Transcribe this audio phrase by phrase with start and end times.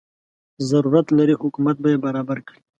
[0.69, 2.59] ضرورت لري حکومت به یې برابر کړي.